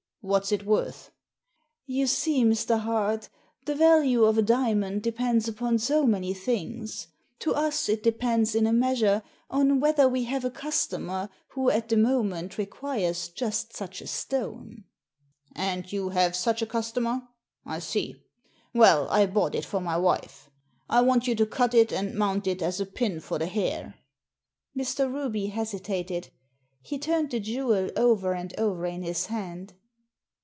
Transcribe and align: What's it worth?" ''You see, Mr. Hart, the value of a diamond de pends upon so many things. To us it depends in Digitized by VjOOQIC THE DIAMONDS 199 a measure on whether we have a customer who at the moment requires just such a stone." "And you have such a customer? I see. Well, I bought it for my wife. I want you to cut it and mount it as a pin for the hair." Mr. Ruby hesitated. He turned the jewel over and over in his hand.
What's 0.23 0.51
it 0.51 0.67
worth?" 0.67 1.09
''You 1.89 2.05
see, 2.07 2.43
Mr. 2.45 2.79
Hart, 2.79 3.27
the 3.65 3.73
value 3.73 4.25
of 4.25 4.37
a 4.37 4.43
diamond 4.43 5.01
de 5.01 5.11
pends 5.11 5.47
upon 5.47 5.79
so 5.79 6.05
many 6.05 6.31
things. 6.31 7.07
To 7.39 7.55
us 7.55 7.89
it 7.89 8.03
depends 8.03 8.53
in 8.53 8.65
Digitized 8.65 8.67
by 8.67 8.71
VjOOQIC 8.71 8.95
THE 8.97 9.01
DIAMONDS 9.01 9.31
199 9.49 9.65
a 9.65 9.73
measure 9.73 9.73
on 9.73 9.79
whether 9.79 10.07
we 10.07 10.23
have 10.25 10.45
a 10.45 10.51
customer 10.51 11.29
who 11.53 11.71
at 11.71 11.89
the 11.89 11.97
moment 11.97 12.59
requires 12.59 13.29
just 13.29 13.75
such 13.75 13.99
a 13.99 14.05
stone." 14.05 14.83
"And 15.55 15.91
you 15.91 16.09
have 16.09 16.35
such 16.35 16.61
a 16.61 16.67
customer? 16.67 17.27
I 17.65 17.79
see. 17.79 18.21
Well, 18.75 19.09
I 19.09 19.25
bought 19.25 19.55
it 19.55 19.65
for 19.65 19.81
my 19.81 19.97
wife. 19.97 20.51
I 20.87 21.01
want 21.01 21.25
you 21.27 21.33
to 21.33 21.47
cut 21.47 21.73
it 21.73 21.91
and 21.91 22.13
mount 22.13 22.45
it 22.45 22.61
as 22.61 22.79
a 22.79 22.85
pin 22.85 23.21
for 23.21 23.39
the 23.39 23.47
hair." 23.47 23.95
Mr. 24.77 25.11
Ruby 25.11 25.47
hesitated. 25.47 26.29
He 26.83 26.99
turned 26.99 27.31
the 27.31 27.39
jewel 27.39 27.89
over 27.97 28.35
and 28.35 28.53
over 28.59 28.85
in 28.85 29.01
his 29.01 29.25
hand. 29.25 29.73